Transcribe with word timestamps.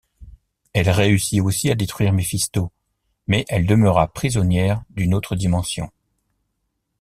Elle 0.73 0.89
réussit 0.89 1.41
aussi 1.41 1.69
à 1.69 1.75
détruire 1.75 2.11
Méphisto, 2.11 2.71
mais 3.27 3.45
elle 3.49 3.67
demeura 3.67 4.11
prisonnière 4.11 4.81
d'une 4.89 5.13
autre 5.13 5.35
dimension. 5.35 5.91